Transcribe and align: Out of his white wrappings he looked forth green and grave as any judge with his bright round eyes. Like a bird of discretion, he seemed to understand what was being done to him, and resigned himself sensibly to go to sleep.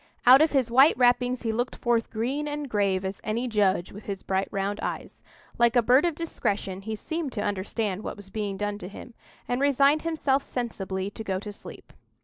Out 0.25 0.41
of 0.41 0.51
his 0.51 0.71
white 0.71 0.97
wrappings 0.97 1.43
he 1.43 1.51
looked 1.53 1.75
forth 1.75 2.09
green 2.09 2.47
and 2.47 2.67
grave 2.67 3.05
as 3.05 3.21
any 3.23 3.47
judge 3.47 3.91
with 3.91 4.05
his 4.05 4.23
bright 4.23 4.47
round 4.49 4.79
eyes. 4.79 5.21
Like 5.59 5.75
a 5.75 5.83
bird 5.83 6.05
of 6.05 6.15
discretion, 6.15 6.81
he 6.81 6.95
seemed 6.95 7.31
to 7.33 7.43
understand 7.43 8.01
what 8.01 8.15
was 8.15 8.31
being 8.31 8.57
done 8.57 8.79
to 8.79 8.87
him, 8.87 9.13
and 9.47 9.61
resigned 9.61 10.01
himself 10.01 10.41
sensibly 10.41 11.11
to 11.11 11.23
go 11.23 11.37
to 11.37 11.51
sleep. 11.51 11.93